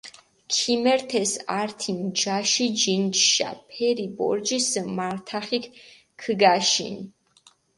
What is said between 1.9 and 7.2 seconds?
ნჯაში ჯინჯიშა, ფერი ბორჯისჷ მართახიქჷ ქჷგაშინჷ.